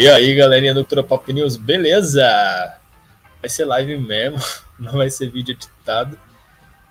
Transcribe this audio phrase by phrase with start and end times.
[0.00, 2.24] E aí, galerinha do Cultura Pop News, beleza?
[3.38, 4.38] Vai ser live mesmo,
[4.80, 6.18] não vai ser vídeo editado.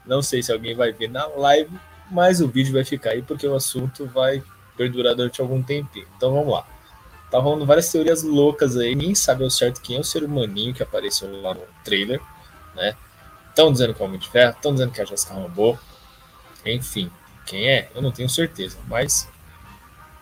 [0.05, 1.75] Não sei se alguém vai ver na live,
[2.11, 4.43] mas o vídeo vai ficar aí porque o assunto vai
[4.77, 6.05] perdurar durante algum tempinho.
[6.15, 6.67] Então vamos lá.
[7.31, 10.75] Tá rolando várias teorias loucas aí, nem sabe ao certo quem é o ser humaninho
[10.75, 12.21] que apareceu lá no trailer,
[12.75, 12.95] né?
[13.49, 15.79] Estão dizendo que é o Homem de Ferro, estão dizendo que é a Jessica Rambo.
[16.63, 17.09] Enfim,
[17.47, 17.89] quem é?
[17.95, 19.27] Eu não tenho certeza, mas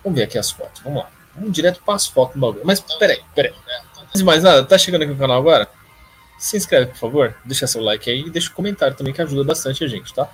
[0.02, 0.82] vamos ver aqui as fotos.
[0.84, 1.17] Vamos lá.
[1.38, 2.66] Vamos direto para as fotos do bagulho.
[2.66, 3.54] Mas peraí, peraí.
[4.02, 5.70] Antes de mais nada, tá chegando aqui no canal agora?
[6.38, 7.36] Se inscreve, por favor.
[7.46, 10.30] Deixa seu like aí e deixa um comentário também que ajuda bastante a gente, tá?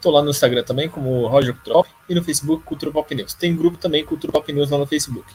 [0.00, 3.34] Tô lá no Instagram também, como Roger Pop, e no Facebook, Cultura Pop News.
[3.34, 5.30] Tem grupo também, Cultura Pop News, lá no Facebook.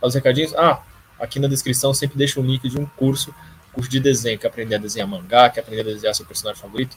[0.00, 0.54] Os recadinhos.
[0.54, 0.82] Ah,
[1.18, 3.34] aqui na descrição sempre deixa um link de um curso,
[3.72, 6.96] curso de desenho, que aprender a desenhar mangá, que aprender a desenhar seu personagem favorito.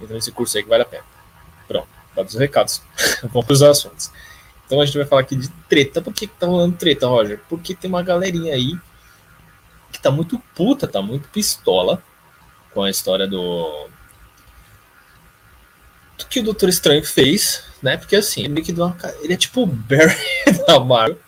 [0.00, 1.04] Então esse curso aí que vale a pena.
[1.68, 2.82] Pronto, dados os recados.
[3.22, 4.10] Vamos para os assuntos.
[4.66, 6.02] Então a gente vai falar aqui de treta.
[6.02, 7.40] Por que, tá rolando treta, Roger?
[7.48, 8.76] Porque tem uma galerinha aí
[9.92, 12.02] que tá muito puta, tá muito pistola
[12.74, 13.88] com a história do.
[16.18, 17.96] do que o Doutor Estranho fez, né?
[17.96, 18.96] Porque assim, ele, que uma...
[19.22, 20.16] ele é tipo o Barry
[20.66, 21.18] da Marvel,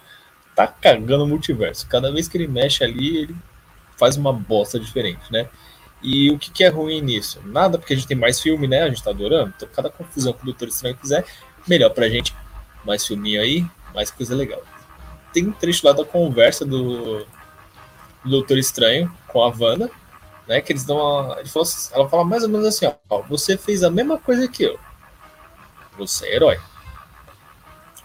[0.54, 1.86] tá cagando o multiverso.
[1.86, 3.36] Cada vez que ele mexe ali, ele
[3.96, 5.48] faz uma bosta diferente, né?
[6.02, 7.40] E o que, que, é ruim nisso?
[7.44, 8.82] Nada, porque a gente tem mais filme, né?
[8.82, 9.52] A gente tá adorando.
[9.56, 11.24] Então, cada confusão que o Doutor Estranho fizer,
[11.66, 12.32] melhor pra gente
[12.88, 14.62] mais filminho aí, mais coisa legal.
[15.32, 17.18] Tem um trecho lá da conversa do,
[18.24, 19.90] do Doutor Estranho com a Wanda,
[20.48, 20.60] né?
[20.62, 21.38] Que eles dão uma.
[21.38, 24.62] Ele assim, ela fala mais ou menos assim, ó, você fez a mesma coisa que
[24.62, 24.80] eu.
[25.98, 26.60] Você é herói.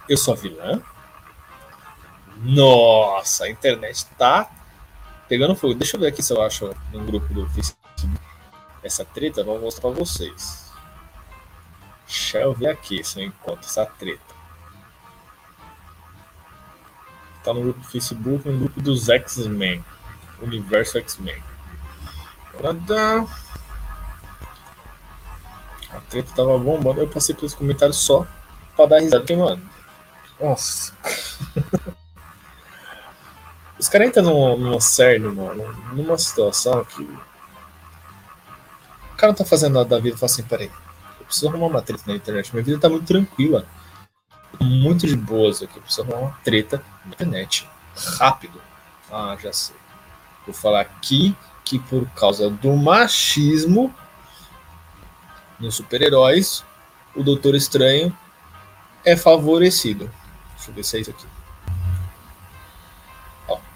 [0.09, 0.81] Eu sou vilã.
[2.37, 4.51] Nossa, a internet tá
[5.29, 5.75] pegando fogo.
[5.75, 8.09] Deixa eu ver aqui se eu acho no grupo do Facebook
[8.83, 9.45] essa treta.
[9.45, 10.73] Vou mostrar pra vocês.
[12.05, 14.32] Deixa eu ver aqui se eu encontro essa treta.
[17.43, 19.83] Tá no grupo do Facebook, no grupo dos X-Men.
[20.41, 21.41] Universo X-Men.
[25.91, 28.25] A treta tava bombando, eu passei pelos comentários só
[28.75, 29.21] pra dar risada.
[29.21, 29.61] Porque, mano.
[30.39, 30.93] Nossa.
[33.79, 37.03] Os caras entram numa, numa série, mano, numa situação que.
[37.03, 37.17] O
[39.17, 40.71] cara não tá fazendo nada da vida e fala assim: peraí,
[41.19, 42.53] eu preciso arrumar uma treta na internet.
[42.53, 43.67] Minha vida tá muito tranquila
[44.61, 45.79] muito de boas aqui.
[45.79, 47.69] Precisa dar uma treta internet.
[48.17, 48.61] Rápido.
[49.11, 49.75] Ah, já sei.
[50.45, 53.93] Vou falar aqui que por causa do machismo
[55.59, 56.63] nos super-heróis,
[57.15, 58.15] o Doutor Estranho
[59.05, 60.11] é favorecido.
[60.55, 61.25] Deixa eu ver se é isso aqui.
[63.47, 63.57] Ó.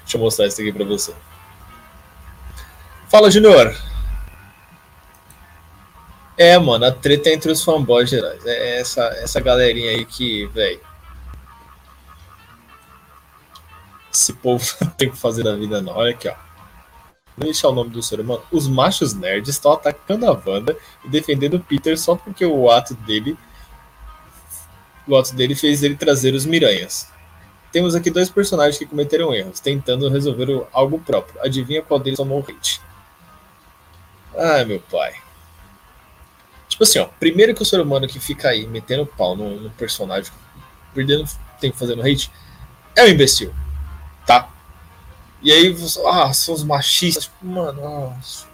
[0.00, 1.14] Deixa eu mostrar isso aqui para você.
[3.08, 3.76] Fala, Junior.
[6.38, 8.44] É, mano, a treta entre os fanboys gerais.
[8.44, 10.80] É essa, essa galerinha aí que, velho.
[14.16, 15.92] Esse povo não tem que fazer da vida, não.
[15.92, 16.34] Olha aqui, ó.
[17.36, 18.42] Vou deixar o nome do ser humano.
[18.50, 22.94] Os machos nerds estão atacando a Wanda e defendendo o Peter só porque o ato
[22.94, 23.36] dele.
[25.06, 27.12] O ato dele fez ele trazer os Miranhas.
[27.70, 31.38] Temos aqui dois personagens que cometeram erros, tentando resolver algo próprio.
[31.42, 32.80] Adivinha qual deles tomou o hate?
[34.34, 35.14] Ai, meu pai.
[36.70, 39.70] Tipo assim, ó, primeiro que o ser humano que fica aí metendo pau no, no
[39.70, 40.32] personagem,
[40.94, 41.28] perdendo
[41.60, 42.30] tempo fazendo hate,
[42.94, 43.54] é um imbecil?
[45.42, 45.76] E aí,
[46.06, 48.46] ah, são os machistas, tipo, mano, nossa.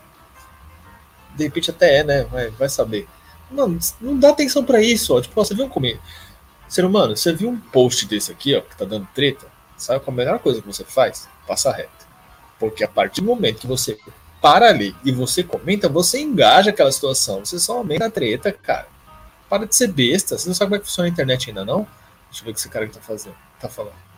[1.35, 2.25] de repente até é, né?
[2.25, 3.09] Vai, vai saber.
[3.51, 5.21] Mano, não dá atenção para isso, ó.
[5.21, 6.01] Tipo, ó, você viu comer.
[6.69, 9.47] Ser humano, você viu um post desse aqui, ó, que tá dando treta?
[9.77, 11.29] Sabe qual a melhor coisa que você faz?
[11.47, 12.07] Passa reto.
[12.59, 13.99] Porque a partir do momento que você
[14.41, 17.45] para ali e você comenta, você engaja aquela situação.
[17.45, 18.89] Você só aumenta a treta, cara.
[19.49, 20.37] Para de ser besta.
[20.37, 21.87] Você não sabe como é que funciona a internet ainda, não?
[22.29, 23.37] Deixa eu ver o que esse cara que tá fazendo.
[23.61, 24.12] Tá falando.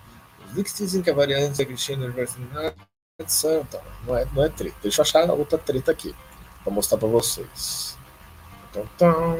[0.54, 2.20] Leaks dizem que a variante da Cristina não
[2.62, 2.74] é,
[4.06, 4.76] não é, não é treta.
[4.82, 6.14] Deixa eu achar outra treta aqui.
[6.62, 7.96] Pra mostrar pra vocês.
[8.70, 9.38] Então,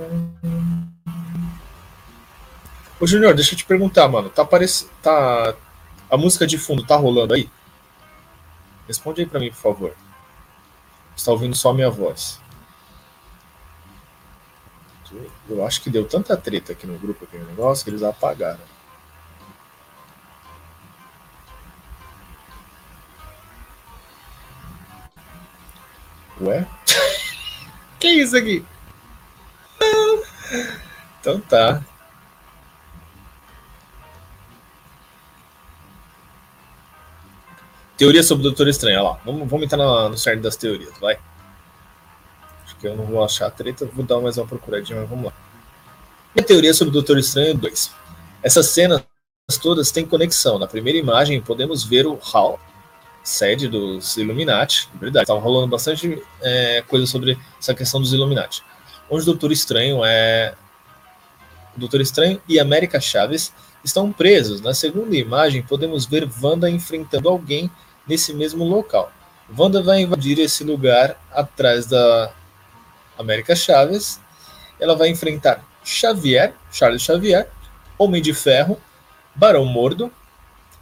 [3.00, 4.30] Ô Junior, deixa eu te perguntar, mano.
[4.30, 4.90] Tá aparecendo.
[5.02, 5.54] Tá.
[6.10, 7.50] A música de fundo tá rolando aí?
[8.86, 9.96] Responde aí pra mim, por favor
[11.16, 12.40] está ouvindo só a minha voz.
[15.48, 18.58] Eu acho que deu tanta treta aqui no grupo, aquele negócio, que eles apagaram.
[26.44, 26.66] Ué?
[27.98, 28.64] que isso aqui?
[31.20, 31.82] então tá.
[37.96, 39.20] Teoria sobre o Doutor Estranho, olha lá.
[39.24, 41.16] Vamos, vamos entrar no, no cerne das teorias, vai.
[42.64, 45.26] Acho que eu não vou achar a treta, vou dar mais uma procuradinha, mas vamos
[45.26, 45.32] lá.
[46.34, 47.92] Minha teoria sobre o Doutor Estranho 2.
[48.42, 49.04] Essa cena
[49.62, 50.58] todas têm conexão.
[50.58, 52.58] Na primeira imagem podemos ver o Hal,
[53.24, 54.88] sede dos Illuminati.
[55.00, 58.62] Verdade, estava rolando bastante é, coisa sobre essa questão dos Illuminati.
[59.10, 60.54] Onde o Doutor Estranho é.
[61.74, 64.60] O Doutor Estranho e América Chaves estão presos.
[64.60, 67.70] Na segunda imagem, podemos ver Wanda enfrentando alguém
[68.06, 69.10] nesse mesmo local.
[69.56, 72.32] Wanda vai invadir esse lugar atrás da
[73.18, 74.20] América Chaves.
[74.78, 77.50] Ela vai enfrentar Xavier, Charles Xavier,
[77.98, 78.80] Homem de Ferro,
[79.34, 80.10] Barão Mordo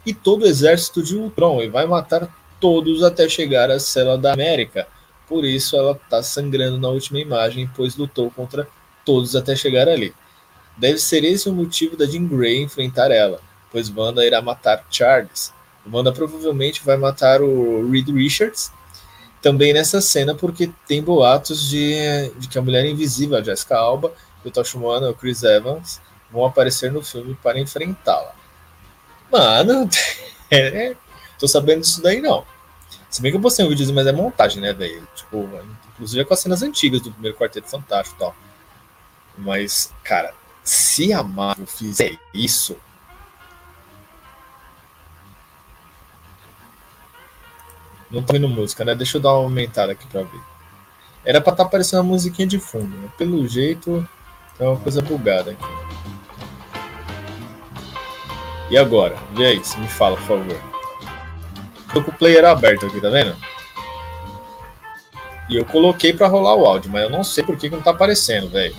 [0.05, 2.29] e todo o exército de Ultron e vai matar
[2.59, 4.87] todos até chegar à cela da América.
[5.27, 8.67] Por isso ela está sangrando na última imagem, pois lutou contra
[9.05, 10.13] todos até chegar ali.
[10.77, 13.39] Deve ser esse o motivo da Jean Grey enfrentar ela,
[13.71, 15.53] pois Wanda irá matar Charles.
[15.91, 18.71] Wanda provavelmente vai matar o Reed Richards
[19.41, 24.13] também nessa cena, porque tem boatos de, de que a Mulher Invisível, a Jessica Alba,
[24.43, 25.99] o Tosh Moana, o Chris Evans,
[26.31, 28.33] vão aparecer no filme para enfrentá-la.
[29.33, 29.89] Mano,
[30.51, 30.95] é,
[31.39, 32.45] tô sabendo disso daí não.
[33.09, 35.07] Se bem que eu postei um vídeo, mas é montagem, né, velho?
[35.15, 35.49] Tipo,
[35.93, 38.35] inclusive é com as cenas antigas do primeiro Quarteto Fantástico e tal.
[39.35, 42.77] Mas, cara, se a Marvel fizer isso,
[48.11, 48.93] Não tô ouvindo música, né?
[48.93, 50.39] Deixa eu dar uma aumentada aqui pra ver.
[51.25, 53.09] Era pra estar tá aparecendo uma musiquinha de fundo, né?
[53.17, 54.07] Pelo jeito,
[54.59, 55.92] é uma coisa bugada aqui.
[58.73, 59.15] E agora?
[59.33, 60.61] Vê aí, me fala, por favor.
[61.93, 63.37] Tô com o player aberto aqui, tá vendo?
[65.47, 67.83] E eu coloquei pra rolar o áudio, mas eu não sei por que, que não
[67.83, 68.75] tá aparecendo, velho.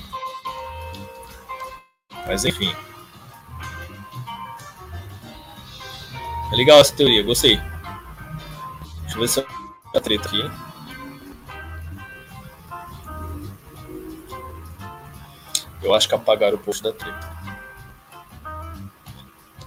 [2.26, 2.74] Mas enfim.
[6.52, 7.60] É legal essa teoria, gostei.
[9.02, 9.46] Deixa eu ver se eu
[9.94, 10.50] a treta aqui.
[15.84, 17.33] Eu acho que apagaram o post da treta.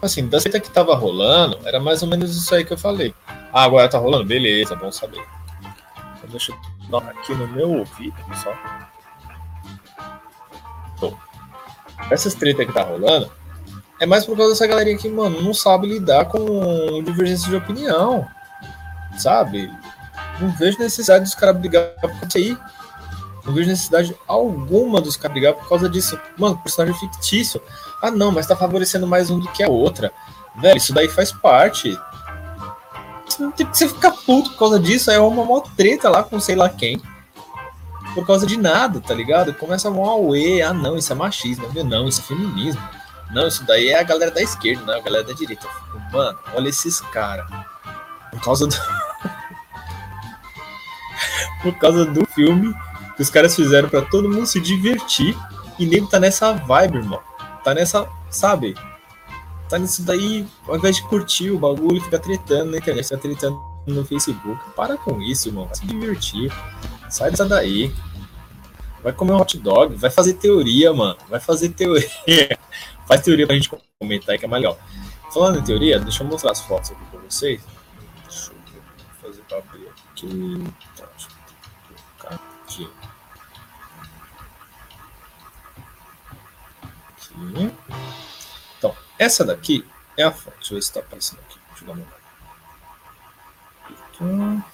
[0.02, 3.14] Assim, da treta que tava rolando, era mais ou menos isso aí que eu falei.
[3.52, 4.26] Ah, agora tá rolando?
[4.26, 5.24] Beleza, bom saber.
[6.18, 6.58] Então deixa eu
[6.90, 8.54] dar aqui no meu ouvido só.
[11.00, 11.18] Bom,
[12.12, 13.32] essas treta que tá rolando
[14.00, 18.28] é mais por causa dessa galerinha que, mano, não sabe lidar com divergência de opinião
[19.20, 19.72] sabe?
[20.40, 22.58] Não vejo necessidade dos caras brigar por isso aí.
[23.44, 26.20] Não vejo necessidade alguma dos caras brigar por causa disso.
[26.38, 27.62] Mano, personagem fictício.
[28.02, 30.12] Ah, não, mas tá favorecendo mais um do que a outra.
[30.56, 32.00] Velho, isso daí faz parte.
[33.26, 35.12] Você não tem que você ficar puto por causa disso.
[35.12, 37.02] É uma mó treta lá com sei lá quem.
[38.14, 39.54] Por causa de nada, tá ligado?
[39.54, 40.62] Começa a mó auê.
[40.62, 41.68] Ah, não, isso é machismo.
[41.84, 42.82] Não, isso é feminismo.
[43.32, 45.68] Não, isso daí é a galera da esquerda, não, a galera da direita.
[46.12, 47.48] Mano, olha esses caras.
[48.32, 48.76] Por causa do.
[51.62, 52.74] por causa do filme
[53.16, 55.36] que os caras fizeram para todo mundo se divertir
[55.78, 57.22] e nem tá nessa vibe, irmão.
[57.68, 58.76] Tá nessa, sabe?
[59.68, 63.62] Tá nisso daí, ao invés de curtir o bagulho, fica tretando na internet, fica tretando
[63.86, 64.58] no Facebook.
[64.74, 65.66] Para com isso, irmão.
[65.66, 66.50] Vai se divertir.
[67.10, 67.94] Sai dessa daí.
[69.04, 71.18] Vai comer um hot dog, vai fazer teoria, mano.
[71.28, 72.08] Vai fazer teoria.
[73.06, 73.70] Faz teoria pra gente
[74.00, 74.78] comentar aí que é melhor.
[75.34, 77.62] Falando em teoria, deixa eu mostrar as fotos aqui pra vocês.
[78.30, 78.82] Deixa eu
[79.22, 80.64] fazer pra abrir aqui.
[88.78, 89.86] Então, essa daqui
[90.16, 90.56] é a foto.
[90.58, 91.60] Deixa eu ver se está aparecendo aqui.
[91.70, 91.94] Deixa eu dar
[94.20, 94.66] uma.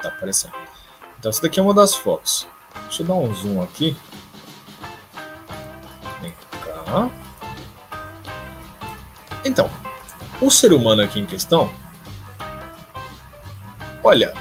[0.00, 0.54] Tá aparecendo.
[1.18, 2.46] Então, essa daqui é uma das fotos.
[2.84, 3.96] Deixa eu dar um zoom aqui.
[6.20, 7.10] Vem cá.
[9.44, 9.70] Então,
[10.40, 11.70] o ser humano aqui em questão.
[14.02, 14.34] Olha,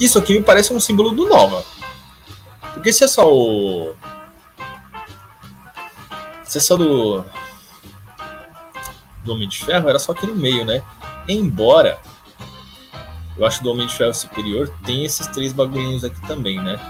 [0.00, 1.64] isso aqui me parece um símbolo do Nova.
[2.80, 3.94] Porque se é só o.
[6.44, 7.22] Se é só do.
[9.22, 10.82] Do Homem de Ferro, era só aqui no meio, né?
[11.28, 11.98] Embora
[13.36, 16.80] eu acho do Homem de Ferro Superior tem esses três bagulhinhos aqui também, né?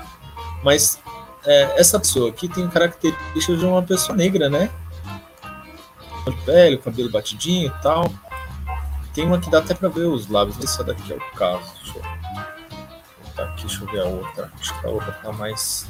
[0.63, 1.03] Mas
[1.45, 4.71] é, essa pessoa aqui tem características de uma pessoa negra, né?
[6.45, 8.09] Pele, cabelo batidinho e tal.
[9.13, 10.57] Tem uma que dá até pra ver os lábios.
[10.63, 11.69] Essa daqui é o caso.
[11.83, 12.30] Deixa eu
[13.41, 14.53] tá aqui, deixa eu ver a outra.
[14.61, 15.89] Acho que a outra tá mais.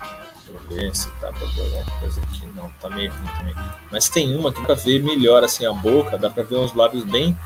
[0.00, 2.46] Deixa eu ver se tá pra ver alguma coisa aqui.
[2.54, 3.54] Não, tá meio ruim também.
[3.90, 6.74] Mas tem uma que dá pra ver melhor assim a boca, dá pra ver uns
[6.74, 7.36] lábios bem,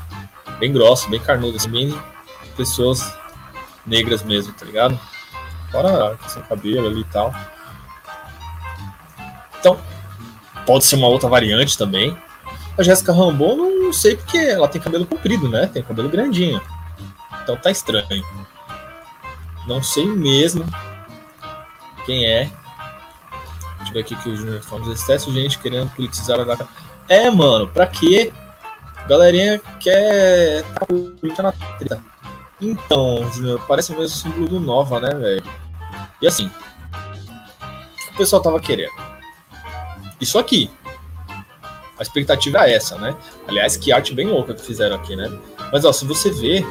[0.59, 1.97] bem grossos, bem carnudos, bem
[2.55, 3.13] pessoas
[3.85, 4.99] negras mesmo, tá ligado?
[5.71, 7.33] Fora sem cabelo ali e tal.
[9.59, 9.79] Então,
[10.65, 12.17] pode ser uma outra variante também.
[12.77, 15.67] A Jéssica Rambo, não sei porque ela tem cabelo comprido, né?
[15.67, 16.61] Tem cabelo grandinho.
[17.43, 18.23] Então tá estranho.
[19.71, 20.65] Não sei mesmo
[22.05, 22.51] quem é.
[23.77, 26.67] Deixa gente aqui que o Junior Fontes excesso gente querendo politizar a data.
[27.07, 28.33] É, mano, pra quê?
[29.07, 30.63] Galerinha quer
[31.35, 32.03] tá na treta.
[32.59, 35.43] Então, Junior, parece mesmo o símbolo do Nova, né, velho?
[36.21, 36.51] E assim,
[38.11, 38.91] o o pessoal tava querendo?
[40.19, 40.69] Isso aqui.
[41.97, 43.15] A expectativa é essa, né?
[43.47, 45.31] Aliás, que arte bem louca que fizeram aqui, né?
[45.71, 46.65] Mas, ó, se você vê,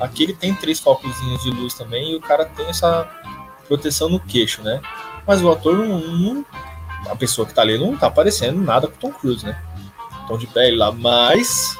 [0.00, 3.08] aqui ele tem três focos de luz também e o cara tem essa
[3.66, 4.80] proteção no queixo, né?
[5.26, 6.46] Mas o ator não, não
[7.08, 9.60] a pessoa que tá ali não tá aparecendo nada com o Tom Cruise, né?
[10.26, 11.78] Tom de pele lá, mas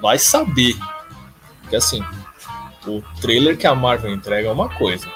[0.00, 0.76] vai saber.
[1.60, 2.04] Porque assim,
[2.86, 5.08] o trailer que a Marvel entrega é uma coisa,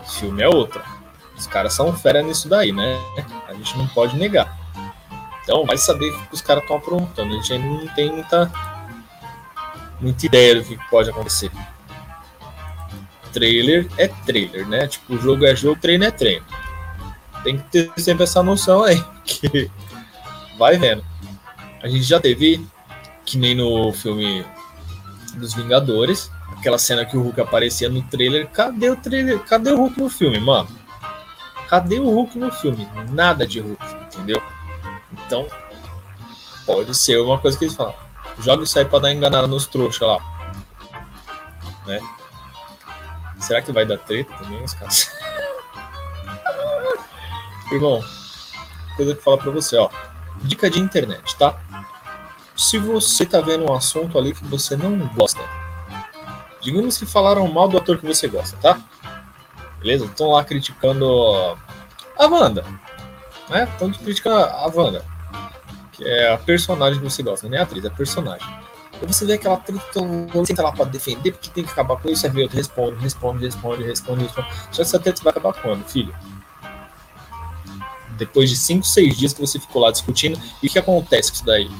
[0.00, 0.82] o filme é outra.
[1.36, 2.96] Os caras são fera nisso daí, né?
[3.48, 4.56] A gente não pode negar.
[5.42, 7.34] Então vai saber o que os caras estão aprontando.
[7.34, 8.50] A gente ainda não tem muita,
[10.00, 11.50] muita ideia do que pode acontecer.
[13.32, 14.86] Trailer é trailer, né?
[14.86, 16.44] Tipo, jogo é jogo, treino é treino.
[17.42, 19.70] Tem que ter sempre essa noção aí, que
[20.58, 21.04] vai vendo.
[21.82, 22.64] A gente já teve,
[23.24, 24.44] que nem no filme
[25.34, 28.48] dos Vingadores, aquela cena que o Hulk aparecia no trailer.
[28.48, 29.38] Cadê o trailer?
[29.40, 30.68] Cadê o Hulk no filme, mano?
[31.68, 32.88] Cadê o Hulk no filme?
[33.10, 34.42] Nada de Hulk, entendeu?
[35.12, 35.46] Então,
[36.64, 38.03] pode ser uma coisa que eles falam.
[38.38, 40.18] Joga isso aí pra dar enganada nos trouxas lá.
[41.86, 42.00] Né?
[43.40, 45.10] Será que vai dar treta também, os caras?
[47.70, 48.02] Irmão,
[48.96, 49.88] coisa que fala pra você, ó.
[50.42, 51.58] Dica de internet, tá?
[52.56, 55.40] Se você tá vendo um assunto ali que você não gosta,
[56.60, 58.80] digamos que falaram mal do ator que você gosta, tá?
[59.78, 60.06] Beleza?
[60.06, 61.06] Estão lá criticando
[62.18, 62.64] a Wanda.
[63.48, 63.64] Né?
[63.64, 65.04] Estão criticando a Wanda.
[65.96, 68.46] Que é a personagem que você gosta, não é a atriz, é a personagem.
[69.02, 70.00] E você vê aquela treta,
[70.32, 73.44] você tá lá pra defender, porque tem que acabar com isso, aí outro, responde, responde,
[73.44, 74.48] responde, responde, responde.
[74.70, 76.14] Só que essa treta vai acabar quando, filho?
[78.16, 81.36] Depois de 5, 6 dias que você ficou lá discutindo, e o que acontece com
[81.36, 81.70] isso daí?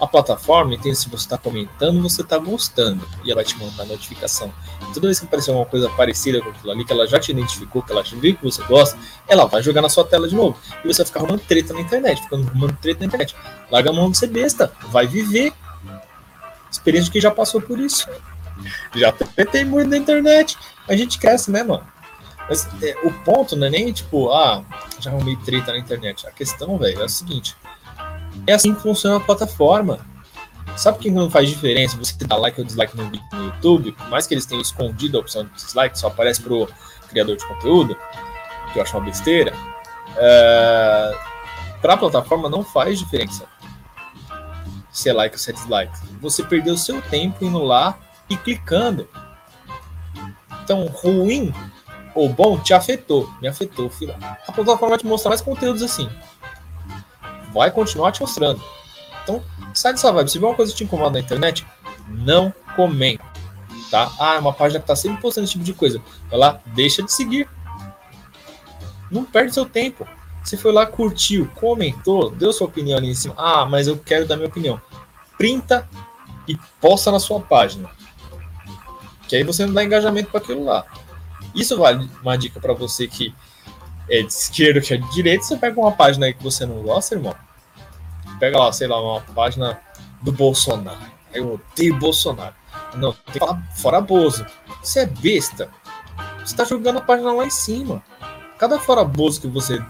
[0.00, 3.84] A plataforma entende se você está comentando, você está gostando, e ela vai te mandar
[3.84, 4.50] notificação.
[4.94, 7.82] Toda vez que aparecer uma coisa parecida com aquilo ali, que ela já te identificou,
[7.82, 10.58] que ela já viu que você gosta, ela vai jogar na sua tela de novo.
[10.82, 13.36] E você vai ficar arrumando treta na internet, ficando arrumando treta na internet.
[13.70, 15.52] Larga a mão de ser besta, vai viver.
[16.70, 18.08] Experiência de que já passou por isso.
[18.94, 19.12] Já
[19.52, 20.56] tem muito na internet.
[20.88, 21.86] A gente cresce, né, mano?
[22.48, 24.64] Mas é, o ponto não é nem tipo, ah,
[24.98, 26.26] já arrumei treta na internet.
[26.26, 27.56] A questão, velho, é o seguinte:
[28.46, 30.00] é assim que funciona a plataforma.
[30.76, 33.92] Sabe o que não faz diferença você dar like ou dislike no vídeo no YouTube?
[33.92, 36.68] Por mais que eles tenham escondido a opção de dislike, só aparece pro
[37.08, 37.96] criador de conteúdo,
[38.72, 39.52] que eu acho uma besteira.
[40.16, 41.12] É...
[41.82, 43.46] Para a plataforma não faz diferença
[44.90, 45.98] se é like ou se é dislike.
[46.20, 49.08] Você perdeu seu tempo indo lá e clicando.
[50.62, 51.52] Então, ruim
[52.14, 53.32] ou bom te afetou.
[53.40, 54.14] Me afetou, filho.
[54.46, 56.08] A plataforma vai te mostrar mais conteúdos assim
[57.52, 58.62] vai continuar te mostrando.
[59.22, 59.42] Então,
[59.74, 60.30] sai dessa vibe.
[60.30, 61.66] Se vê uma coisa que te incomoda na internet,
[62.08, 63.24] não comenta.
[63.90, 64.10] Tá?
[64.20, 66.00] Ah, é uma página que tá sempre postando esse tipo de coisa.
[66.28, 67.48] Vai lá, deixa de seguir.
[69.10, 70.06] Não perde seu tempo.
[70.44, 73.34] Você foi lá, curtiu, comentou, deu sua opinião ali em cima.
[73.36, 74.80] Ah, mas eu quero dar minha opinião.
[75.36, 75.88] Printa
[76.46, 77.90] e posta na sua página.
[79.28, 80.84] Que aí você não dá engajamento para aquilo lá.
[81.54, 83.34] Isso vale uma dica para você que
[84.10, 86.82] é de esquerda, que é de direita, você pega uma página aí que você não
[86.82, 87.34] gosta, irmão.
[88.38, 89.80] Pega lá, sei lá, uma página
[90.20, 90.98] do Bolsonaro.
[91.32, 92.54] Eu odeio Bolsonaro.
[92.94, 94.44] Não, tem que falar fora Bozo.
[94.82, 95.70] Você é besta.
[96.44, 98.02] Você tá jogando a página lá em cima.
[98.58, 99.80] Cada fora Bozo que você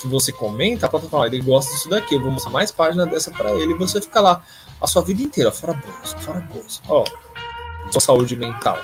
[0.00, 3.32] que você comenta, a plataforma ele gosta disso daqui, eu vou mostrar mais página dessa
[3.32, 4.44] para ele e você fica lá
[4.80, 6.80] a sua vida inteira, fora Bozo, fora Bozo.
[6.88, 7.04] Ó,
[7.90, 8.78] sua saúde mental.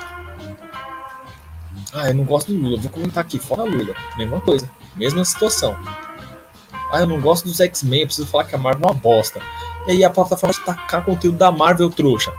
[1.95, 3.95] Ah, eu não gosto do Lula, vou comentar aqui, fora Lula.
[4.17, 5.77] Mesma coisa, mesma situação.
[6.91, 9.41] Ah, eu não gosto dos X-Men, preciso falar que a Marvel é uma bosta.
[9.87, 12.33] E aí a plataforma tacar conteúdo da Marvel, trouxa.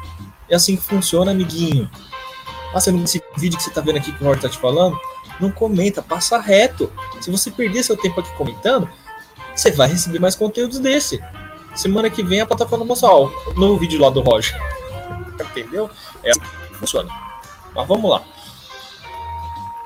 [0.49, 1.89] É assim que funciona, amiguinho.
[2.73, 4.57] Ah, você não esse vídeo que você tá vendo aqui que o Rory tá te
[4.57, 4.99] falando?
[5.39, 6.91] Não comenta, passa reto.
[7.21, 8.89] Se você perder seu tempo aqui comentando,
[9.55, 11.23] você vai receber mais conteúdos desse.
[11.73, 14.59] Semana que vem a plataforma mostra ó, o novo vídeo lá do Roger.
[15.51, 15.89] Entendeu?
[16.23, 17.09] É assim que funciona.
[17.73, 18.21] Mas vamos lá.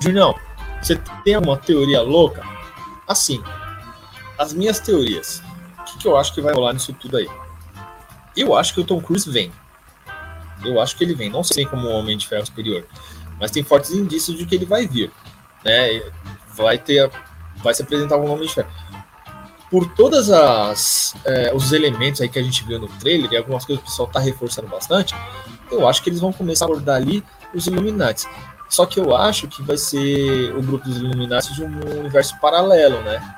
[0.01, 0.35] Julião,
[0.81, 2.41] você tem alguma teoria louca?
[3.07, 3.43] Assim,
[4.37, 5.43] as minhas teorias.
[5.79, 7.27] O que, que eu acho que vai rolar nisso tudo aí?
[8.35, 9.51] Eu acho que o Tom Cruise vem.
[10.63, 11.29] Eu acho que ele vem.
[11.29, 12.85] Não sei como um homem de ferro superior,
[13.39, 15.11] mas tem fortes indícios de que ele vai vir.
[15.63, 16.01] Né?
[16.55, 17.09] Vai ter,
[17.57, 18.69] vai se apresentar como um homem de ferro.
[19.69, 23.65] Por todas as é, os elementos aí que a gente viu no trailer e algumas
[23.65, 25.13] coisas que o pessoal está reforçando bastante,
[25.69, 28.25] eu acho que eles vão começar a abordar ali os Illuminati.
[28.69, 33.01] Só que eu acho que vai ser o grupo dos Illuminati de um universo paralelo,
[33.01, 33.35] né?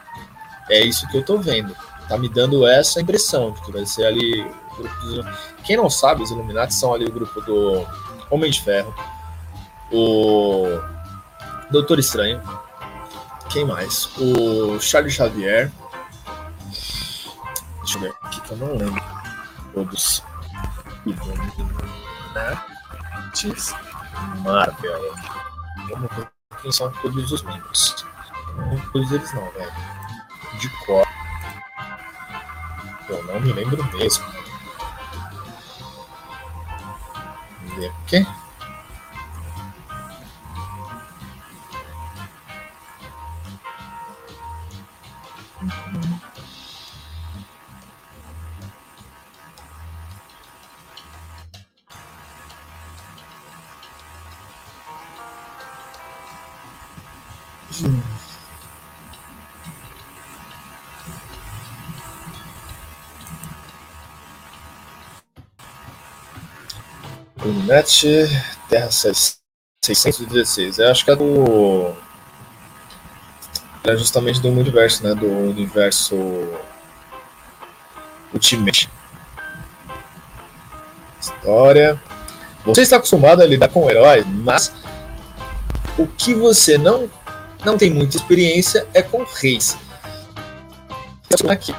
[0.70, 1.76] É isso que eu tô vendo.
[2.08, 5.26] Tá me dando essa impressão de que vai ser ali o grupo dos...
[5.64, 7.88] Quem não sabe, os Illuminati são ali o grupo do
[8.30, 8.94] Homem de Ferro,
[9.92, 10.68] o
[11.70, 12.42] Doutor Estranho,
[13.52, 14.10] quem mais?
[14.18, 15.70] O Charles Xavier.
[17.80, 19.04] Deixa eu ver aqui que eu não lembro.
[19.74, 20.24] Todos.
[21.06, 21.52] Illuminati.
[24.44, 25.16] Marvel.
[26.62, 28.06] Quem são todos os membros.
[28.56, 29.72] Não todos eles não, velho.
[30.60, 31.08] De cor.
[33.10, 34.26] Eu não me lembro mesmo.
[37.78, 38.26] O quê?
[67.66, 68.06] Net
[68.70, 70.78] Terra 616.
[70.78, 71.94] Eu acho que é do.
[73.84, 75.16] É justamente do universo, né?
[75.16, 76.16] Do universo
[78.34, 78.90] Ultimate.
[81.20, 82.02] História.
[82.66, 84.72] Você está acostumado a lidar com heróis, mas
[85.98, 87.10] o que você não,
[87.66, 89.78] não tem muita experiência é com reis.
[91.50, 91.74] Aqui.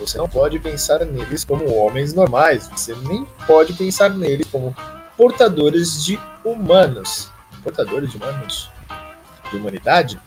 [0.00, 2.68] Você não pode pensar neles como homens normais.
[2.68, 4.74] Você nem pode pensar neles como
[5.16, 7.30] portadores de humanos.
[7.62, 8.70] Portadores de humanos?
[9.50, 10.20] De humanidade?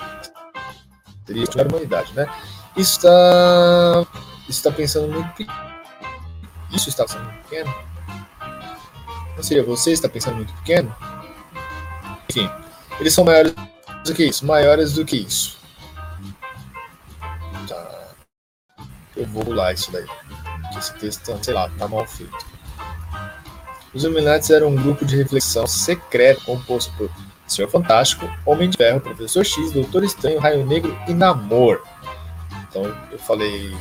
[1.26, 2.28] Seria a humanidade, né?
[2.76, 4.06] Está,
[4.50, 5.72] está pensando muito pequeno.
[6.74, 7.74] Isso está pensando muito pequeno?
[9.36, 10.94] Não seria você está pensando muito pequeno?
[12.30, 12.50] Enfim,
[13.00, 13.54] eles são maiores
[14.04, 14.46] do que isso.
[14.46, 15.58] Maiores do que isso.
[17.68, 18.10] Tá.
[19.16, 20.06] Eu vou pular isso daí.
[20.78, 22.46] Esse texto, sei lá, tá mal feito.
[23.94, 27.10] Os Illuminati eram um grupo de reflexão secreto composto por
[27.46, 31.84] Senhor Fantástico, Homem de Ferro, Professor X, Doutor Estranho, Raio Negro e Namor.
[32.70, 33.76] Então eu falei.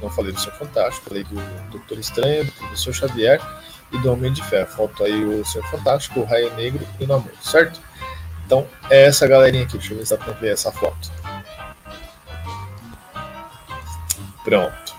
[0.00, 1.34] Não falei do Senhor Fantástico, falei do
[1.70, 3.40] Doutor Estranho, do Professor Xavier
[3.92, 4.68] e do Homem de Ferro.
[4.68, 7.80] Falta aí o Senhor Fantástico, o Raio Negro e o Namor, certo?
[8.46, 9.78] Então é essa galerinha aqui.
[9.78, 11.10] Deixa eu ver se dá pra ver essa foto.
[14.44, 14.94] Pronto.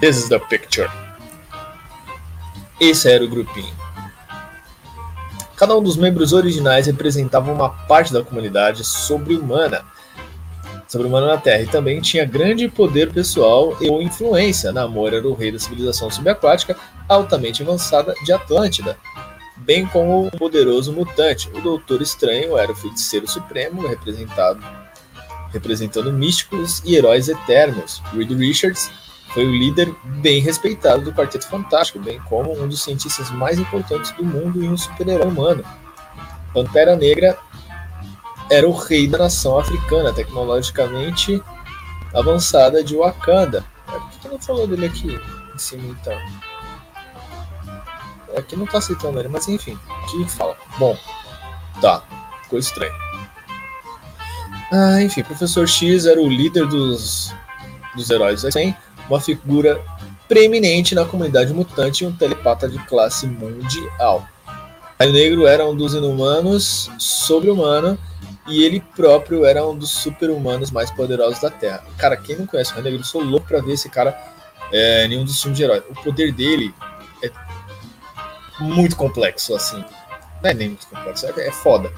[0.00, 0.90] This is the picture.
[2.80, 3.72] Esse era o grupinho.
[5.56, 9.84] Cada um dos membros originais representava uma parte da comunidade sobre-humana,
[10.88, 14.72] sobre-humana na Terra, e também tinha grande poder pessoal e ou influência.
[14.72, 16.76] Namor era o rei da civilização subaquática
[17.08, 18.98] altamente avançada de Atlântida,
[19.64, 21.48] bem como o poderoso mutante.
[21.54, 24.60] O Doutor Estranho era o feiticeiro supremo, representado
[25.52, 28.02] representando místicos e heróis eternos.
[28.12, 28.90] Reed Richards
[29.32, 34.10] foi o líder bem respeitado do Quarteto Fantástico, bem como um dos cientistas mais importantes
[34.12, 35.64] do mundo e um super-herói humano.
[36.52, 37.38] Pantera Negra
[38.50, 41.42] era o rei da nação africana, tecnologicamente
[42.14, 43.64] avançada de Wakanda.
[43.86, 45.18] Por que não falou dele aqui
[45.54, 46.18] em cima então?
[48.36, 49.78] Aqui não tá citando ele, mas enfim,
[50.10, 50.56] que fala.
[50.78, 50.96] Bom,
[51.80, 52.02] tá,
[52.42, 52.92] ficou estranho.
[54.72, 57.34] Ah, enfim, Professor X era o líder dos,
[57.94, 58.74] dos heróis assim
[59.08, 59.80] uma figura
[60.28, 64.26] preeminente na comunidade mutante e um telepata de classe mundial.
[64.98, 67.98] Raio Negro era um dos inumanos sobre-humano
[68.48, 71.84] e ele próprio era um dos super-humanos mais poderosos da Terra.
[71.98, 74.16] Cara, quem não conhece o Raio Negro, eu sou louco pra ver esse cara
[74.72, 75.82] é, em um dos filmes de herói.
[75.90, 76.91] O poder dele é
[78.62, 79.84] muito complexo, assim.
[80.42, 81.92] Não é nem muito complexo, é, é foda.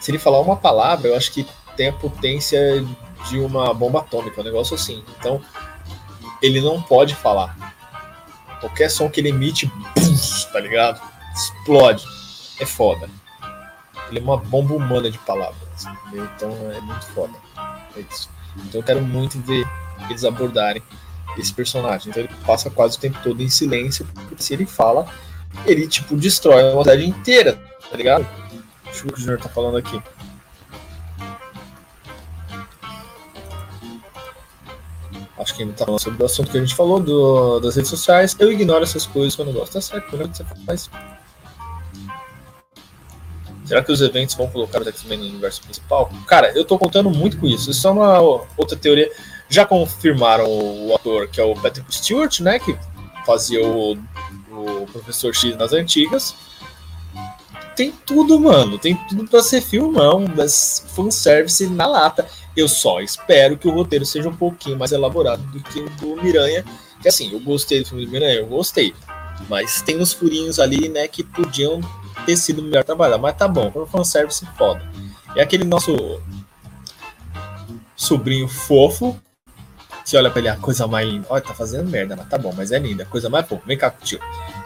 [0.00, 2.84] Se ele falar uma palavra, eu acho que tem a potência
[3.28, 5.04] de uma bomba atômica, um negócio assim.
[5.18, 5.40] Então,
[6.42, 7.56] ele não pode falar.
[8.60, 9.70] Qualquer som que ele emite,
[10.52, 11.00] tá ligado?
[11.34, 12.04] Explode.
[12.60, 13.08] É foda.
[14.08, 15.84] Ele é uma bomba humana de palavras.
[16.06, 16.28] Entendeu?
[16.36, 17.34] Então é muito foda.
[17.96, 18.28] É isso.
[18.56, 19.66] Então eu quero muito ver
[20.08, 20.82] eles abordarem
[21.36, 22.10] esse personagem.
[22.10, 25.06] Então ele passa quase o tempo todo em silêncio, porque se ele fala,
[25.66, 28.26] ele tipo destrói uma cidade inteira, tá ligado?
[28.84, 30.02] Deixa eu ver o que o Junior tá falando aqui.
[35.48, 37.90] acho que ainda tá falando sobre o assunto que a gente falou do, das redes
[37.90, 38.36] sociais.
[38.38, 39.72] Eu ignoro essas coisas quando gosto.
[39.72, 40.90] Tá certo, o que você faz.
[43.64, 46.10] Será que os eventos vão colocar os X-Men no universo principal?
[46.26, 47.70] Cara, eu tô contando muito com isso.
[47.70, 48.20] Isso é uma
[48.56, 49.10] outra teoria.
[49.48, 52.58] Já confirmaram o, ator que é o Patrick Stewart, né?
[52.58, 52.76] Que
[53.26, 53.96] fazia o,
[54.58, 56.34] o Professor X nas antigas.
[57.76, 58.78] tem tudo, mano.
[58.78, 62.26] Tem tudo pra ser filmão, mas fanservice na lata.
[62.56, 66.22] Eu só espero que o roteiro seja um pouquinho mais elaborado do que o do
[66.22, 66.64] Miranha.
[67.00, 68.94] Que assim, eu gostei do filme do Miranha, eu gostei.
[69.48, 71.80] Mas tem uns furinhos ali, né, que podiam
[72.26, 73.22] ter sido melhor trabalhado.
[73.22, 74.82] Mas tá bom, foi um fanservice foda.
[75.36, 76.20] É aquele nosso
[77.96, 79.16] sobrinho fofo.
[80.04, 81.26] Você olha pra ele, a coisa mais linda.
[81.28, 83.04] Olha, tá fazendo merda, mas tá bom, mas é linda.
[83.04, 83.62] Coisa mais fofa.
[83.66, 84.18] Vem cá, tio.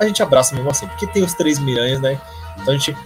[0.02, 2.20] A gente abraça mesmo assim, porque tem os três miranhas, né?
[2.58, 2.96] Então a gente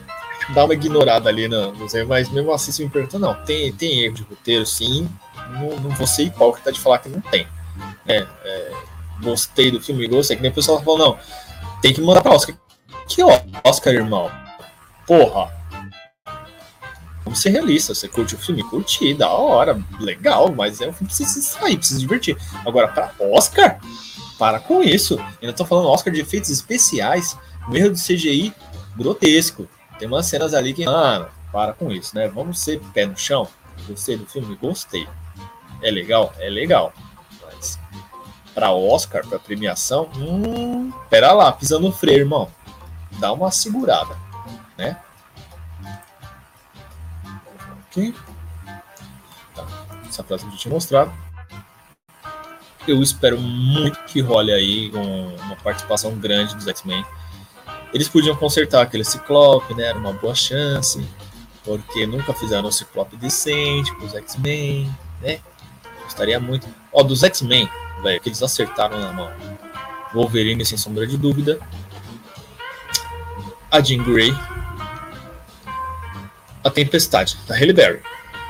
[0.51, 1.75] dá uma ignorada ali no,
[2.09, 5.09] mas mesmo assim se me pergunta, não, tem, tem erro de roteiro, sim.
[5.51, 7.47] Não, não vou ser hipócrita de falar que não tem.
[8.07, 8.73] É, é,
[9.23, 10.37] gostei do filme, gostei.
[10.37, 11.19] Que nem o pessoal falou, não,
[11.83, 12.57] tem que mandar pra Oscar.
[13.07, 13.23] Que
[13.63, 14.31] Oscar, irmão?
[15.07, 15.55] Porra,
[17.27, 17.99] Vamos ser realistas.
[17.99, 18.63] Você curte o filme?
[18.63, 22.39] Curti, da hora, legal, mas é um filme que precisa sair, precisa se divertir.
[22.65, 23.81] Agora, para Oscar,
[24.39, 25.19] para com isso.
[25.41, 27.37] Ainda tô falando Oscar de efeitos especiais,
[27.69, 28.53] um erro de CGI
[28.97, 29.69] grotesco.
[29.99, 32.29] Tem umas cenas ali que, mano, para com isso, né?
[32.29, 33.49] Vamos ser pé no chão.
[33.89, 34.57] Gostei do filme?
[34.57, 35.09] Gostei.
[35.83, 36.35] É legal?
[36.39, 36.93] É legal.
[37.45, 37.79] Mas
[38.55, 42.51] para Oscar, para premiação, hum, pera lá, pisando no freio, irmão.
[43.19, 44.17] Dá uma segurada,
[44.77, 44.99] né?
[47.97, 48.15] aqui.
[49.55, 49.67] Tá.
[50.09, 51.13] Essa frase que eu tinha mostrado.
[52.87, 57.05] Eu espero muito que role aí um, uma participação grande dos X-Men.
[57.93, 59.85] Eles podiam consertar aquele Ciclope, né?
[59.85, 61.05] Era uma boa chance.
[61.65, 65.41] Porque nunca fizeram um Ciclope decente para os X-Men, né?
[66.05, 66.69] Gostaria muito.
[66.93, 67.69] Ó, dos X-Men,
[68.03, 69.31] velho, que eles acertaram na mão.
[70.15, 71.59] Wolverine, sem sombra de dúvida.
[73.71, 74.33] A Jean Grey,
[76.63, 78.01] a Tempestade, da Halle Berry.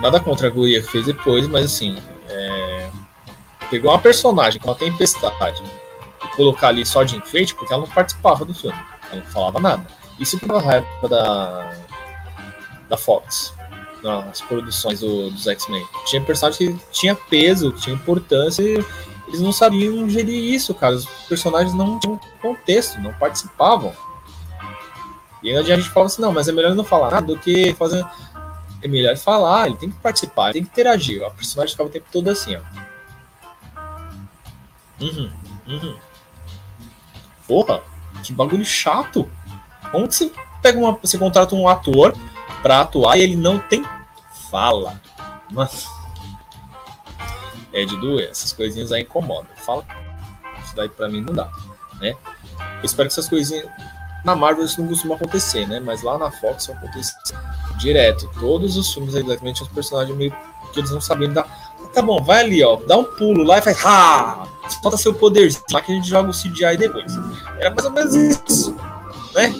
[0.01, 1.96] Nada contra a guria que fez depois, mas assim.
[3.70, 5.62] Pegou uma personagem com a Tempestade
[6.24, 8.79] e colocar ali só de enfeite, porque ela não participava do filme,
[9.11, 9.87] ela não falava nada.
[10.18, 11.72] Isso uma raiva da,
[12.88, 13.52] da Fox,
[14.02, 15.87] nas produções do, dos X-Men.
[16.07, 18.85] Tinha personagem que tinha peso, que tinha importância, e
[19.29, 20.94] eles não sabiam gerir isso, cara.
[20.94, 23.92] Os personagens não tinham contexto, não participavam.
[25.42, 28.05] E a gente fala assim, não, mas é melhor não falar nada do que fazer.
[28.83, 31.22] É melhor falar, ele tem que participar, ele tem que interagir.
[31.24, 32.86] A personagem ficava o tempo todo assim, ó.
[35.00, 35.30] Uhum,
[35.66, 35.96] uhum.
[37.46, 37.82] Porra,
[38.22, 39.30] que bagulho chato.
[39.90, 40.32] Como que você
[40.62, 40.92] pega uma.
[41.02, 42.14] Você contrata um ator
[42.62, 43.85] pra atuar e ele não tem
[44.50, 45.00] fala?
[45.50, 45.87] Mas.
[47.72, 49.50] É de doer, essas coisinhas aí incomodam.
[49.56, 49.85] Fala.
[50.64, 51.50] Isso daí pra mim não dá,
[52.00, 52.14] né?
[52.59, 53.68] Eu espero que essas coisinhas
[54.24, 55.78] na Marvel isso não costuma acontecer, né?
[55.78, 57.14] Mas lá na Fox isso acontece
[57.78, 58.28] direto.
[58.40, 60.35] Todos os filmes, exatamente, os personagens meio
[60.72, 61.44] que eles não sabem dar.
[61.94, 63.85] Tá bom, vai ali, ó, dá um pulo lá e faz.
[63.85, 64.46] Ah!
[64.68, 67.12] Solta seu poderzinho lá que a gente joga o CGI depois.
[67.59, 68.76] Era mais ou menos isso,
[69.35, 69.55] né?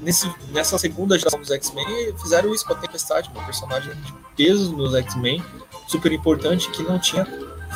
[0.00, 4.76] Nesse, nessa segunda geração dos X-Men, fizeram isso com a Tempestade, uma personagem de peso
[4.76, 5.42] nos X-Men,
[5.86, 7.24] super importante, que não tinha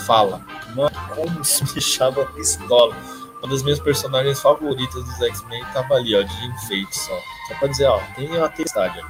[0.06, 0.44] fala.
[0.74, 2.96] Mano, como me deixava pistola
[3.42, 7.18] uma das minhas personagens favoritas dos X-Men tava ali, ó, de enfeite só.
[7.48, 9.08] Só pra dizer, ó, tem uma tempestade ali.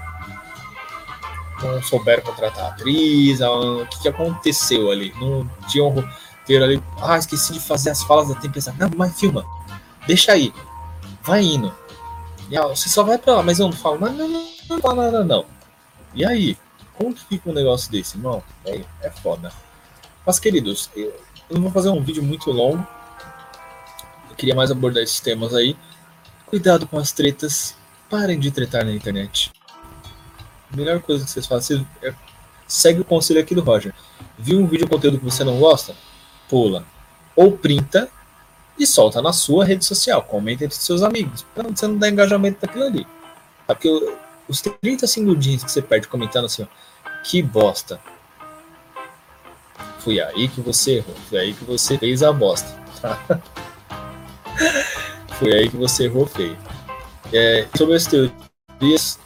[1.62, 5.14] Não souberam contratar a atriz, o que, que aconteceu ali?
[5.18, 6.06] Não tinha um
[6.46, 6.82] roteiro ali.
[7.00, 8.78] Ah, esqueci de fazer as falas da tempestade.
[8.78, 9.44] Não, mas filma.
[10.06, 10.52] Deixa aí.
[11.22, 11.74] Vai indo.
[12.48, 14.80] E, ó, você só vai pra lá, mas eu não falo, mas não, não, não
[14.80, 15.44] fala nada, não.
[16.14, 16.56] E aí?
[16.94, 18.42] Como que fica um negócio desse, irmão?
[18.64, 19.52] É, é foda.
[20.24, 21.12] Mas, queridos, eu,
[21.50, 22.86] eu não vou fazer um vídeo muito longo
[24.36, 25.76] queria mais abordar esses temas aí.
[26.46, 27.74] Cuidado com as tretas.
[28.08, 29.50] Parem de tretar na internet.
[30.72, 32.14] A melhor coisa que vocês fazem é
[32.68, 33.94] segue o conselho aqui do Roger.
[34.38, 35.94] Viu um vídeo conteúdo que você não gosta?
[36.48, 36.84] Pula.
[37.34, 38.08] Ou printa
[38.78, 40.22] e solta na sua rede social.
[40.22, 41.44] Comenta entre seus amigos.
[41.54, 43.06] Pra você não dar engajamento daquilo ali.
[43.66, 43.88] Porque
[44.48, 46.66] os 30 segundinhos que você perde comentando assim, ó,
[47.24, 48.00] que bosta.
[49.98, 51.16] Foi aí que você errou.
[51.28, 52.68] Foi aí que você fez a bosta.
[55.38, 56.56] Foi aí que você errou feio.
[57.32, 59.18] É, sobre as teorias,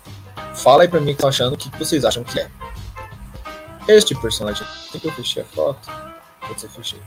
[0.56, 2.50] fala aí pra mim que tá achando o que vocês acham que é.
[3.86, 4.66] Este personagem.
[4.90, 6.09] Tem que eu fechei a foto?
[6.50, 7.00] Pode ser fechei.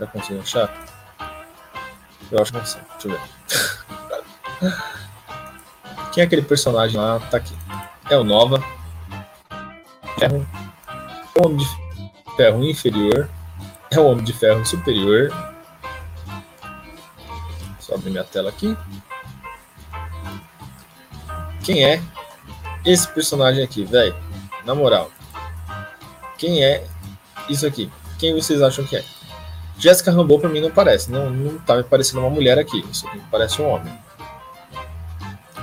[0.00, 0.74] Já conseguiu achar?
[2.32, 2.80] Eu acho que sei.
[2.92, 4.82] Deixa eu ver.
[6.12, 7.20] Quem é aquele personagem lá?
[7.20, 7.54] Tá aqui.
[8.08, 8.64] É o Nova.
[10.18, 10.46] Ferro.
[11.34, 11.66] É o Homem de
[12.36, 13.28] Ferro inferior.
[13.90, 15.30] É o Homem de Ferro superior
[17.86, 18.76] só abrir minha tela aqui.
[21.62, 22.02] Quem é
[22.84, 24.16] esse personagem aqui, velho?
[24.64, 25.10] Na moral.
[26.36, 26.84] Quem é
[27.48, 27.90] isso aqui?
[28.18, 29.04] Quem vocês acham que é?
[29.78, 31.10] Jessica Rambo pra mim não parece.
[31.10, 32.84] Não, não tá me parecendo uma mulher aqui.
[32.90, 33.92] Isso aqui parece um homem.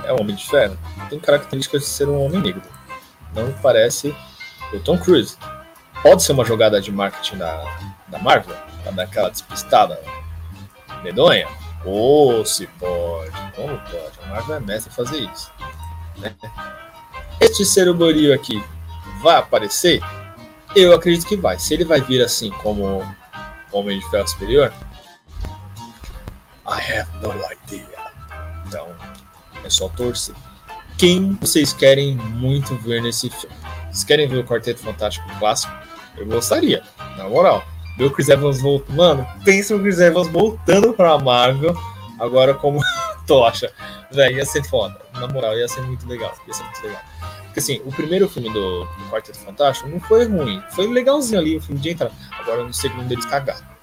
[0.04, 2.62] é um homem de ferro, tem características de ser um homem negro.
[3.34, 4.14] Não parece
[4.72, 5.36] o Tom Cruise.
[6.02, 7.64] Pode ser uma jogada de marketing da,
[8.08, 9.98] da Marvel, pra dar aquela despistada
[11.02, 11.48] medonha?
[11.84, 14.18] Ou oh, se pode, como pode?
[14.24, 15.50] A Marvel é mestre em fazer isso.
[16.18, 16.34] Né?
[17.40, 18.62] Este ceruborio aqui
[19.22, 20.00] vai aparecer?
[20.74, 21.58] Eu acredito que vai.
[21.58, 23.04] Se ele vai vir assim como
[23.72, 24.72] Homem de Ferro Superior,
[26.66, 27.86] I have no idea.
[28.66, 28.88] Então,
[29.64, 30.34] é só torcer.
[30.98, 33.54] Quem vocês querem muito ver nesse filme?
[33.86, 35.72] Vocês querem ver o Quarteto Fantástico clássico?
[36.16, 36.82] Eu gostaria,
[37.16, 37.64] na moral.
[37.96, 38.96] Ver o Chris Evans voltando.
[38.96, 41.76] Mano, pensa o Chris Evans voltando pra Marvel
[42.18, 42.80] agora como
[43.26, 43.72] tocha.
[44.10, 45.00] Véi, ia ser foda.
[45.14, 46.34] Na moral, ia ser muito legal.
[46.46, 47.02] Ia ser muito legal.
[47.54, 50.60] Porque assim, o primeiro filme do, do Quarteto Fantástico não foi ruim.
[50.72, 52.12] Foi legalzinho ali, o filme de entrada.
[52.32, 53.74] Agora no segundo eles cagaram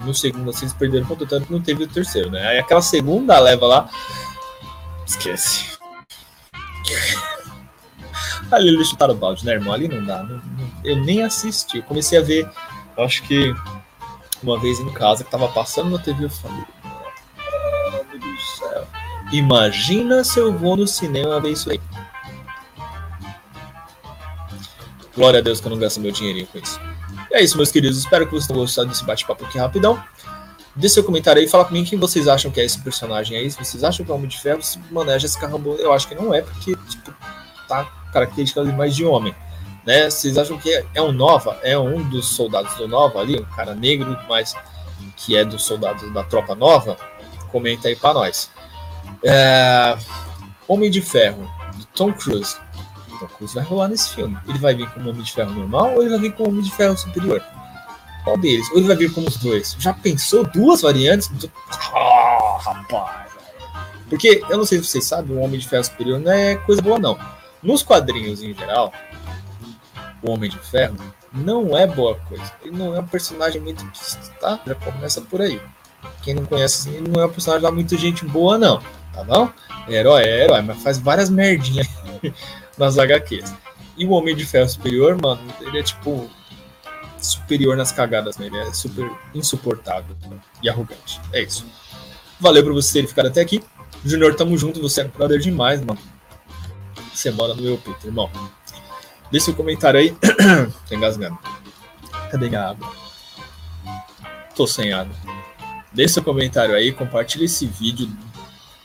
[0.00, 2.46] no segundo assim, eles perderam conta, tanto não teve o terceiro, né?
[2.46, 3.90] Aí aquela segunda leva lá,
[5.06, 5.76] esquece.
[8.50, 9.74] Ali eles chutaram o balde, né, irmão?
[9.74, 10.22] Ali não dá.
[10.22, 11.78] Não, não, eu nem assisti.
[11.78, 12.48] Eu comecei a ver,
[12.96, 13.52] acho que
[14.42, 16.64] uma vez em casa, que tava passando na TV, eu falei,
[17.90, 18.86] meu Deus do céu.
[19.32, 21.80] Imagina se eu vou no cinema ver isso aí.
[25.18, 26.80] Glória a Deus que eu não gasto meu dinheirinho com isso.
[27.32, 27.98] É isso, meus queridos.
[27.98, 30.00] Espero que vocês tenham gostado desse bate-papo aqui rapidão.
[30.76, 33.50] Deixe seu comentário aí, fala comigo quem vocês acham que é esse personagem aí.
[33.50, 36.06] Se vocês acham que é Homem de Ferro, se mano, a Jessica Rambo, eu acho
[36.06, 37.12] que não é, porque, tipo,
[37.66, 39.34] tá característica mais de homem.
[39.84, 40.08] Né?
[40.08, 41.58] Vocês acham que é um Nova?
[41.64, 44.54] É um dos soldados do Nova ali, um cara negro, mas
[45.16, 46.96] que é dos soldados da tropa nova?
[47.50, 48.50] Comenta aí pra nós.
[49.24, 49.98] É...
[50.68, 52.56] Homem de Ferro, de Tom Cruise.
[53.18, 54.38] Tom Cruise vai rolar nesse filme.
[54.46, 56.70] Ele vai vir como Homem de Ferro normal ou ele vai vir como Homem de
[56.72, 57.42] Ferro superior?
[58.24, 58.70] Qual deles?
[58.70, 59.76] Ou ele vai vir como os dois?
[59.78, 61.30] Já pensou duas variantes?
[61.94, 63.28] Ah, rapaz!
[64.08, 66.80] Porque eu não sei se vocês sabem, o Homem de Ferro superior não é coisa
[66.80, 67.18] boa, não.
[67.62, 68.92] Nos quadrinhos em geral,
[70.22, 70.96] o Homem de Ferro
[71.32, 72.52] não é boa coisa.
[72.62, 73.84] Ele não é um personagem muito
[74.40, 74.60] tá?
[74.66, 75.60] Já começa por aí.
[76.22, 78.80] Quem não conhece, ele não é um personagem lá muito gente boa, não.
[79.12, 79.50] Tá bom?
[79.88, 81.88] É herói é herói, mas faz várias merdinhas.
[82.76, 83.54] nas HQs.
[83.96, 86.30] E o Homem de Ferro Superior, mano, ele é tipo
[87.20, 88.46] superior nas cagadas, né?
[88.46, 90.16] Ele é super insuportável
[90.62, 91.20] e arrogante.
[91.32, 91.66] É isso.
[92.38, 93.62] Valeu por você ter ficado até aqui.
[94.04, 95.98] Junior, tamo junto, você é um brother demais, mano.
[97.12, 98.30] Você mora no meu peito, irmão.
[99.30, 100.16] Deixa seu comentário aí.
[100.88, 101.36] Tô engasgando.
[102.30, 102.92] Cadê minha água?
[104.54, 105.14] Tô sem água.
[105.92, 108.08] Deixa seu comentário aí, compartilha esse vídeo.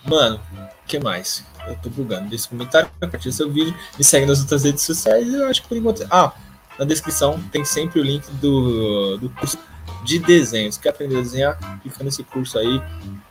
[0.04, 0.40] Mano,
[0.88, 1.46] que mais?
[1.68, 2.34] Eu tô bugando.
[2.34, 5.78] Um comentário, compartilha seu vídeo, me segue nas outras redes sociais eu acho que por
[5.78, 6.06] enquanto.
[6.10, 6.34] Ah,
[6.78, 9.58] na descrição tem sempre o link do, do curso
[10.04, 10.78] de desenhos.
[10.78, 11.80] Quer aprender a desenhar?
[11.82, 12.82] Clica nesse curso aí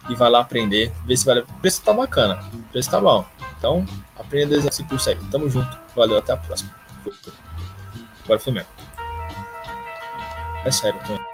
[0.08, 0.92] e vai lá aprender.
[1.04, 1.40] Vê se vale.
[1.40, 2.42] O preço tá bacana.
[2.52, 3.24] O preço tá bom.
[3.58, 5.18] Então, aprenda a desenhar esse curso aí.
[5.30, 5.78] Tamo junto.
[5.94, 6.74] Valeu, até a próxima.
[8.24, 8.68] Agora foi mesmo.
[10.64, 11.31] É sério, tô.